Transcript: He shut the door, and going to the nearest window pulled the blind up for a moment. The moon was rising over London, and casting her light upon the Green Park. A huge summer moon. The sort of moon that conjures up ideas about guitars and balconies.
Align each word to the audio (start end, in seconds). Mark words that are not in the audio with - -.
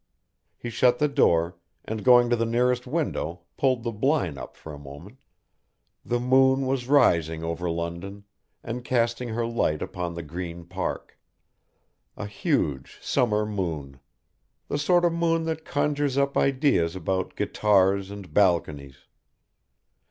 He 0.57 0.71
shut 0.71 0.97
the 0.97 1.07
door, 1.07 1.57
and 1.85 2.03
going 2.03 2.31
to 2.31 2.35
the 2.35 2.43
nearest 2.47 2.87
window 2.87 3.41
pulled 3.55 3.83
the 3.83 3.91
blind 3.91 4.35
up 4.35 4.57
for 4.57 4.73
a 4.73 4.79
moment. 4.79 5.19
The 6.03 6.19
moon 6.19 6.65
was 6.65 6.87
rising 6.87 7.43
over 7.43 7.69
London, 7.69 8.23
and 8.63 8.83
casting 8.83 9.29
her 9.29 9.45
light 9.45 9.79
upon 9.83 10.15
the 10.15 10.23
Green 10.23 10.65
Park. 10.65 11.19
A 12.17 12.25
huge 12.25 12.97
summer 12.99 13.45
moon. 13.45 13.99
The 14.69 14.79
sort 14.79 15.05
of 15.05 15.13
moon 15.13 15.43
that 15.43 15.65
conjures 15.65 16.17
up 16.17 16.35
ideas 16.35 16.95
about 16.95 17.35
guitars 17.35 18.09
and 18.09 18.33
balconies. 18.33 19.05